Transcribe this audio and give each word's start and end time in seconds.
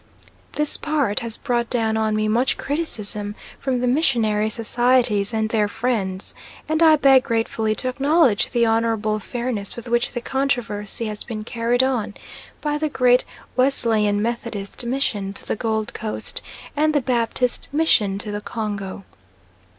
This 0.53 0.77
part 0.77 1.19
has 1.19 1.37
brought 1.37 1.69
down 1.69 1.95
on 1.95 2.15
me 2.15 2.27
much 2.27 2.57
criticism 2.57 3.35
from 3.59 3.81
the 3.81 3.85
Missionary 3.85 4.49
Societies 4.49 5.31
and 5.31 5.47
their 5.49 5.67
friends; 5.67 6.33
and 6.67 6.81
I 6.81 6.95
beg 6.95 7.21
gratefully 7.23 7.75
to 7.75 7.87
acknowledge 7.87 8.49
the 8.49 8.65
honourable 8.65 9.19
fairness 9.19 9.75
with 9.75 9.87
which 9.87 10.13
the 10.13 10.19
controversy 10.19 11.05
has 11.05 11.23
been 11.23 11.43
carried 11.43 11.83
on 11.83 12.15
by 12.61 12.79
the 12.79 12.89
great 12.89 13.25
Wesleyan 13.55 14.23
Methodist 14.23 14.83
Mission 14.83 15.33
to 15.33 15.45
the 15.45 15.55
Gold 15.55 15.93
Coast 15.93 16.41
and 16.75 16.95
the 16.95 17.01
Baptist 17.01 17.69
Mission 17.71 18.17
to 18.17 18.31
the 18.31 18.41
Congo. 18.41 19.03